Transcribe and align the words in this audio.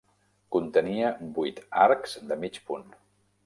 Contenia 0.55 1.11
vuit 1.37 1.63
arcs 1.85 2.19
de 2.33 2.41
mig 2.47 2.61
punt. 2.71 2.93